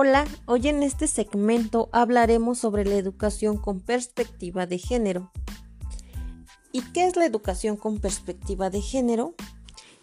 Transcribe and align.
Hola, 0.00 0.28
hoy 0.46 0.68
en 0.68 0.84
este 0.84 1.08
segmento 1.08 1.88
hablaremos 1.90 2.60
sobre 2.60 2.84
la 2.84 2.94
educación 2.94 3.56
con 3.56 3.80
perspectiva 3.80 4.64
de 4.64 4.78
género. 4.78 5.32
¿Y 6.70 6.82
qué 6.92 7.08
es 7.08 7.16
la 7.16 7.26
educación 7.26 7.76
con 7.76 7.98
perspectiva 7.98 8.70
de 8.70 8.80
género? 8.80 9.34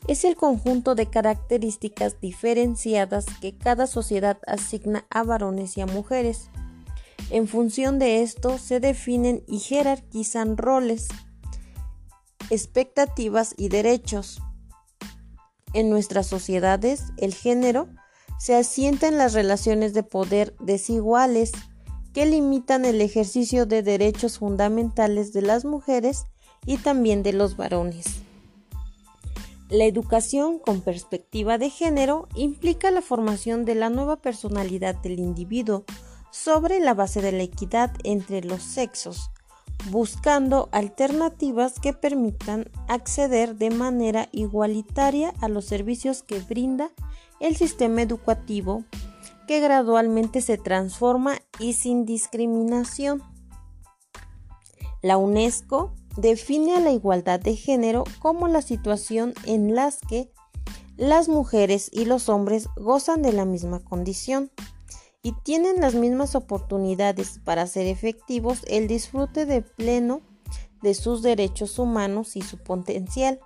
Es 0.10 0.26
el 0.26 0.36
conjunto 0.36 0.96
de 0.96 1.10
características 1.10 2.20
diferenciadas 2.20 3.26
que 3.40 3.58
cada 3.58 3.88
sociedad 3.88 4.38
asigna 4.48 5.06
a 5.10 5.24
varones 5.24 5.78
y 5.78 5.82
a 5.82 5.86
mujeres. 5.86 6.50
En 7.30 7.48
función 7.48 7.98
de 7.98 8.22
esto 8.22 8.58
se 8.58 8.82
definen 8.82 9.46
y 9.48 9.60
jerarquizan 9.60 10.58
roles, 10.58 11.08
expectativas 12.50 13.56
y 13.56 13.70
derechos. 13.70 14.42
En 15.72 15.90
nuestras 15.90 16.28
sociedades, 16.28 17.02
el 17.16 17.34
género 17.34 17.88
se 18.38 18.56
asientan 18.56 19.18
las 19.18 19.34
relaciones 19.34 19.94
de 19.94 20.04
poder 20.04 20.56
desiguales 20.60 21.52
que 22.14 22.26
limitan 22.26 22.86
el 22.86 23.02
ejercicio 23.02 23.66
de 23.66 23.84
derechos 23.84 24.40
fundamentales 24.40 25.34
de 25.34 25.42
las 25.42 25.66
mujeres 25.66 26.26
y 26.66 26.78
también 26.78 27.24
de 27.24 27.34
los 27.34 27.58
varones. 27.58 28.06
La 29.70 29.86
educación 29.86 30.60
con 30.60 30.82
perspectiva 30.82 31.58
de 31.58 31.70
género 31.70 32.28
implica 32.36 32.92
la 32.92 33.02
formación 33.02 33.66
de 33.66 33.76
la 33.76 33.90
nueva 33.90 34.18
personalidad 34.18 34.96
del 34.96 35.20
individuo 35.20 35.86
sobre 36.32 36.80
la 36.80 36.94
base 36.94 37.22
de 37.22 37.32
la 37.32 37.44
equidad 37.44 37.92
entre 38.04 38.44
los 38.44 38.62
sexos, 38.62 39.32
buscando 39.90 40.70
alternativas 40.72 41.80
que 41.80 41.94
permitan 41.94 42.70
acceder 42.88 43.56
de 43.56 43.72
manera 43.72 44.30
igualitaria 44.32 45.34
a 45.42 45.48
los 45.48 45.66
servicios 45.66 46.24
que 46.24 46.40
brinda 46.40 46.92
el 47.40 47.56
sistema 47.56 48.02
educativo 48.02 48.84
que 49.48 49.60
gradualmente 49.60 50.42
se 50.42 50.58
transforma 50.58 51.38
y 51.60 51.74
sin 51.74 52.06
discriminación. 52.06 53.22
La 55.02 55.18
UNESCO 55.18 55.94
define 56.18 56.76
a 56.76 56.80
la 56.80 56.92
igualdad 56.92 57.40
de 57.40 57.56
género 57.56 58.06
como 58.20 58.48
la 58.48 58.62
situación 58.62 59.34
en 59.46 59.76
la 59.76 59.94
que 60.08 60.32
las 60.98 61.28
mujeres 61.28 61.90
y 61.92 62.06
los 62.06 62.30
hombres 62.30 62.70
gozan 62.78 63.22
de 63.22 63.34
la 63.34 63.46
misma 63.46 63.80
condición 63.84 64.50
y 65.22 65.34
tienen 65.44 65.82
las 65.82 65.96
mismas 65.96 66.36
oportunidades 66.36 67.40
para 67.44 67.64
hacer 67.64 67.88
efectivos 67.88 68.62
el 68.68 68.88
disfrute 68.88 69.46
de 69.46 69.62
pleno 69.62 70.22
de 70.82 70.94
sus 70.94 71.22
derechos 71.22 71.80
humanos 71.80 72.36
y 72.36 72.44
su 72.44 72.60
potencial, 72.60 73.40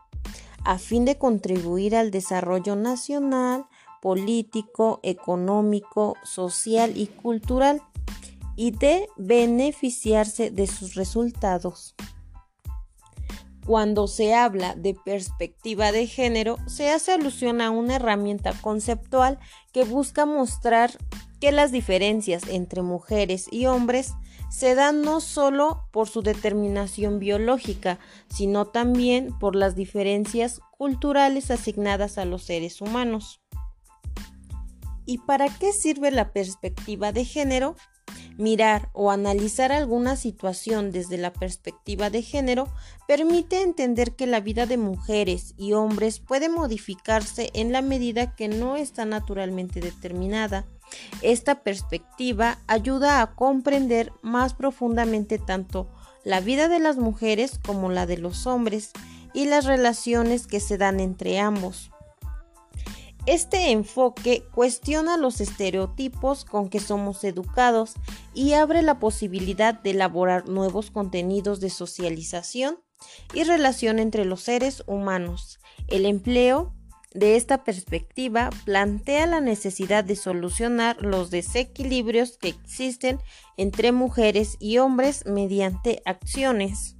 a 0.65 0.77
fin 0.77 1.05
de 1.05 1.17
contribuir 1.17 1.95
al 1.95 2.11
desarrollo 2.11 2.75
nacional, 2.75 3.65
político, 4.02 5.00
económico, 5.03 6.16
social 6.23 6.94
y 6.95 7.08
cultural 7.08 7.81
y 8.56 8.72
de 8.72 9.08
beneficiarse 9.17 10.52
de 10.52 10.67
sus 10.67 10.95
resultados. 10.95 11.95
Cuando 13.66 14.08
se 14.08 14.33
habla 14.33 14.73
de 14.75 14.95
perspectiva 14.95 15.91
de 15.91 16.08
género, 16.08 16.58
se 16.67 16.89
hace 16.89 17.11
alusión 17.11 17.61
a 17.61 17.69
una 17.69 17.97
herramienta 17.97 18.53
conceptual 18.61 19.38
que 19.72 19.83
busca 19.83 20.25
mostrar 20.25 20.97
que 21.39 21.52
las 21.52 21.72
diferencias 21.72 22.47
entre 22.50 22.81
mujeres 22.81 23.47
y 23.52 23.67
hombres 23.67 24.13
se 24.50 24.75
dan 24.75 25.03
no 25.03 25.22
solo 25.22 25.84
por 25.91 26.09
su 26.09 26.22
determinación 26.22 27.19
biológica, 27.19 28.00
sino 28.30 28.66
también 28.66 29.38
por 29.38 29.56
las 29.56 29.75
diferencias 29.75 30.61
culturales 30.78 31.52
asignadas 31.52 32.17
a 32.17 32.25
los 32.25 32.44
seres 32.44 32.81
humanos. 32.81 33.39
¿Y 35.09 35.17
para 35.17 35.49
qué 35.49 35.73
sirve 35.73 36.11
la 36.11 36.34
perspectiva 36.34 37.11
de 37.11 37.25
género? 37.25 37.75
Mirar 38.38 38.91
o 38.94 39.09
analizar 39.09 39.72
alguna 39.72 40.16
situación 40.16 40.91
desde 40.91 41.17
la 41.17 41.34
perspectiva 41.34 42.11
de 42.11 42.22
género 42.22 42.67
permite 43.07 43.63
entender 43.63 44.16
que 44.16 44.28
la 44.28 44.39
vida 44.39 44.67
de 44.67 44.78
mujeres 44.78 45.56
y 45.57 45.73
hombres 45.73 46.19
puede 46.19 46.47
modificarse 46.47 47.50
en 47.56 47.72
la 47.72 47.81
medida 47.81 48.35
que 48.35 48.50
no 48.50 48.75
está 48.75 49.06
naturalmente 49.06 49.81
determinada. 49.81 50.67
Esta 51.23 51.63
perspectiva 51.63 52.59
ayuda 52.67 53.23
a 53.23 53.34
comprender 53.34 54.13
más 54.22 54.53
profundamente 54.53 55.39
tanto 55.39 55.89
la 56.23 56.39
vida 56.39 56.67
de 56.67 56.78
las 56.78 56.97
mujeres 56.97 57.57
como 57.66 57.89
la 57.89 58.05
de 58.05 58.19
los 58.19 58.45
hombres 58.45 58.91
y 59.34 59.45
las 59.45 59.66
relaciones 59.66 60.45
que 60.45 60.59
se 60.59 60.78
dan 60.78 61.00
entre 61.00 61.39
ambos. 61.39 61.89
Este 63.25 63.72
enfoque 63.72 64.44
cuestiona 64.53 65.18
los 65.18 65.41
estereotipos 65.41 66.46
con 66.46 66.69
que 66.69 66.80
somos 66.80 67.24
educados 67.24 67.94
y 68.34 68.53
abre 68.53 68.81
la 68.81 69.00
posibilidad 69.00 69.74
de 69.74 69.91
elaborar 69.91 70.47
nuevos 70.47 70.90
contenidos 70.90 71.59
de 71.59 71.69
socialización 71.69 72.79
y 73.34 73.44
relación 73.44 74.00
entre 74.00 74.25
los 74.25 74.41
seres 74.41 74.84
humanos. 74.88 75.59
El 75.88 76.06
empleo 76.06 76.74
de 77.13 77.35
esta 77.35 77.63
perspectiva 77.63 78.50
plantea 78.66 79.25
la 79.25 79.41
necesidad 79.41 80.03
de 80.03 80.16
solucionar 80.16 80.97
los 81.02 81.31
desequilibrios 81.31 82.38
que 82.38 82.50
existen 82.50 83.19
entre 83.58 83.91
mujeres 83.91 84.58
y 84.59 84.78
hombres 84.78 85.25
mediante 85.25 86.02
acciones 86.06 86.96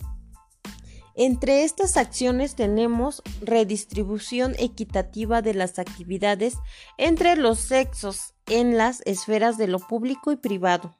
entre 1.22 1.66
estas 1.66 1.98
acciones 1.98 2.56
tenemos 2.56 3.22
redistribución 3.42 4.56
equitativa 4.58 5.42
de 5.42 5.54
las 5.54 5.78
actividades 5.78 6.56
entre 6.98 7.36
los 7.36 7.60
sexos 7.60 8.36
en 8.48 8.78
las 8.78 9.02
esferas 9.02 9.58
de 9.58 9.68
lo 9.68 9.80
público 9.80 10.32
y 10.32 10.38
privado, 10.38 10.96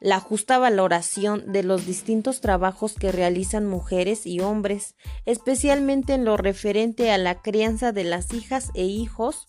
la 0.00 0.18
justa 0.18 0.56
valoración 0.56 1.52
de 1.52 1.62
los 1.62 1.84
distintos 1.84 2.40
trabajos 2.40 2.94
que 2.94 3.12
realizan 3.12 3.66
mujeres 3.66 4.24
y 4.24 4.40
hombres, 4.40 4.96
especialmente 5.26 6.14
en 6.14 6.24
lo 6.24 6.38
referente 6.38 7.10
a 7.10 7.18
la 7.18 7.42
crianza 7.42 7.92
de 7.92 8.04
las 8.04 8.32
hijas 8.32 8.70
e 8.72 8.84
hijos, 8.84 9.46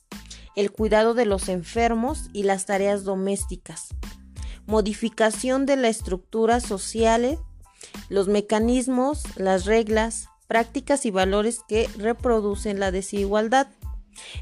el 0.57 0.73
cuidado 0.73 1.13
de 1.13 1.25
los 1.25 1.47
enfermos 1.47 2.29
y 2.33 2.43
las 2.43 2.65
tareas 2.65 3.05
domésticas, 3.05 3.95
modificación 4.65 5.65
de 5.65 5.77
la 5.77 5.87
estructura 5.87 6.59
social 6.59 7.39
los 8.09 8.27
mecanismos, 8.27 9.23
las 9.37 9.65
reglas, 9.65 10.27
prácticas 10.47 11.05
y 11.05 11.11
valores 11.11 11.61
que 11.67 11.87
reproducen 11.97 12.79
la 12.79 12.91
desigualdad, 12.91 13.67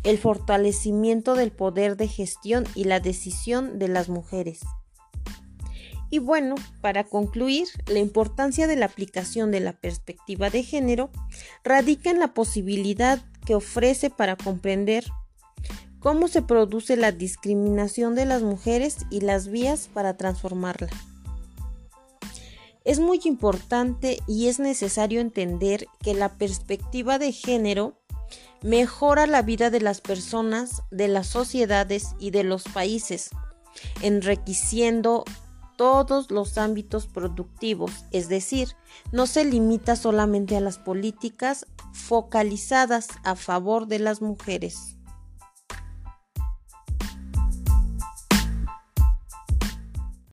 el 0.04 0.18
fortalecimiento 0.18 1.36
del 1.36 1.52
poder 1.52 1.98
de 1.98 2.08
gestión 2.08 2.66
y 2.76 2.86
la 2.86 3.00
decisión 3.00 3.78
de 3.78 3.90
las 3.90 4.10
mujeres. 4.10 4.62
Y 6.10 6.20
bueno, 6.20 6.56
para 6.82 7.04
concluir, 7.04 7.68
la 7.88 8.00
importancia 8.00 8.66
de 8.66 8.78
la 8.78 8.86
aplicación 8.86 9.52
de 9.52 9.60
la 9.60 9.74
perspectiva 9.74 10.50
de 10.50 10.64
género 10.64 11.10
radica 11.64 12.10
en 12.10 12.20
la 12.20 12.34
posibilidad 12.34 13.20
que 13.46 13.56
ofrece 13.56 14.10
para 14.10 14.38
comprender 14.38 15.04
cómo 16.00 16.30
se 16.30 16.42
produce 16.42 16.96
la 16.96 17.12
discriminación 17.12 18.16
de 18.16 18.26
las 18.26 18.42
mujeres 18.42 19.00
y 19.10 19.22
las 19.22 19.50
vías 19.50 19.90
para 19.94 20.16
transformarla. 20.16 20.90
Es 22.88 23.02
muy 23.02 23.20
importante 23.26 24.22
y 24.28 24.48
es 24.48 24.60
necesario 24.60 25.20
entender 25.20 25.88
que 26.02 26.14
la 26.14 26.30
perspectiva 26.38 27.20
de 27.20 27.34
género 27.34 28.00
mejora 28.64 29.28
la 29.28 29.42
vida 29.42 29.70
de 29.70 29.82
las 29.82 30.00
personas, 30.00 30.84
de 30.90 31.10
las 31.10 31.28
sociedades 31.28 32.16
y 32.18 32.32
de 32.32 32.46
los 32.46 32.64
países, 32.64 33.32
enriqueciendo 34.02 35.26
todos 35.76 36.32
los 36.32 36.58
ámbitos 36.58 37.08
productivos, 37.08 37.92
es 38.12 38.30
decir, 38.30 38.70
no 39.12 39.28
se 39.28 39.44
limita 39.44 39.98
solamente 39.98 40.56
a 40.56 40.62
las 40.62 40.80
políticas 40.80 41.66
focalizadas 41.92 43.10
a 43.26 43.36
favor 43.36 43.88
de 43.88 44.00
las 44.00 44.22
mujeres. 44.22 44.97